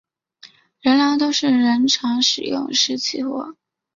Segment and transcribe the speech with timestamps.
[0.79, 3.53] 仁良都人常使用石岐话。